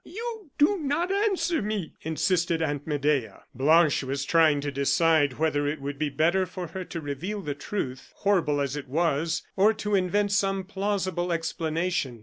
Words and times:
"You 0.03 0.49
do 0.57 0.79
not 0.79 1.11
answer 1.11 1.61
me," 1.61 1.93
insisted 2.01 2.59
Aunt 2.59 2.87
Medea. 2.87 3.43
Blanche 3.53 4.03
was 4.03 4.25
trying 4.25 4.59
to 4.61 4.71
decide 4.71 5.33
whether 5.33 5.67
it 5.67 5.79
would 5.79 5.99
be 5.99 6.09
better 6.09 6.47
for 6.47 6.65
her 6.69 6.83
to 6.85 6.99
reveal 6.99 7.41
the 7.41 7.53
truth, 7.53 8.11
horrible 8.15 8.59
as 8.61 8.75
it 8.75 8.87
was, 8.87 9.43
or 9.55 9.73
to 9.75 9.93
invent 9.93 10.31
some 10.31 10.63
plausible 10.63 11.31
explanation. 11.31 12.19